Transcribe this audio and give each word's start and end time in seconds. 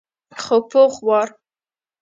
خو 0.41 0.57
پوخ 0.69 0.93
وار. 1.07 1.27